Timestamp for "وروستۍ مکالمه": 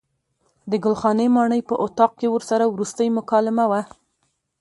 2.73-3.65